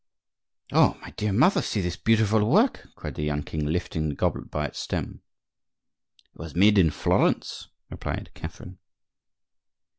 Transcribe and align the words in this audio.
"Oh! 0.71 0.97
my 1.03 1.11
dear 1.11 1.31
mother, 1.31 1.61
see 1.61 1.79
this 1.79 1.95
beautiful 1.95 2.49
work!" 2.49 2.87
cried 2.95 3.13
the 3.13 3.21
young 3.21 3.43
king, 3.43 3.67
lifting 3.67 4.09
the 4.09 4.15
goblet 4.15 4.49
by 4.49 4.65
its 4.65 4.79
stem. 4.79 5.21
"It 6.33 6.39
was 6.39 6.55
made 6.55 6.79
in 6.79 6.89
Florence," 6.89 7.67
replied 7.91 8.31
Catherine. 8.33 8.79